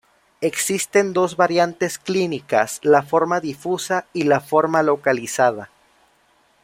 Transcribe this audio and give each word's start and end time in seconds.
Existen 0.49 1.13
dos 1.13 1.37
variantes 1.37 1.99
clínicas: 1.99 2.79
la 2.81 3.03
forma 3.03 3.39
difusa 3.39 4.07
y 4.13 4.23
la 4.23 4.39
forma 4.39 4.81
localizada. 4.81 5.69